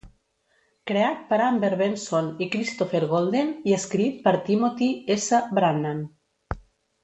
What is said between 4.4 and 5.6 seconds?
Timothy S.